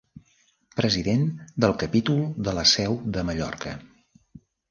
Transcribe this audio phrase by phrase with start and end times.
[0.79, 1.25] President
[1.65, 3.75] del Capítol de la Seu de Mallorca.